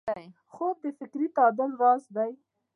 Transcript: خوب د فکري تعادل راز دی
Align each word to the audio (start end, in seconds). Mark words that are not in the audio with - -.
خوب 0.53 0.75
د 0.85 0.87
فکري 0.99 1.27
تعادل 1.35 1.71
راز 1.81 2.03
دی 2.15 2.31